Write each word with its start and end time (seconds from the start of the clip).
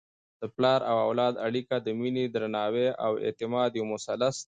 د 0.41 0.43
پلار 0.55 0.79
او 0.89 0.95
اولاد 1.07 1.33
اړیکه 1.47 1.75
د 1.79 1.87
مینې، 1.99 2.25
درناوي 2.35 2.87
او 3.05 3.11
اعتماد 3.25 3.69
یو 3.79 3.85
مثلث 3.93 4.35
دی. 4.37 4.39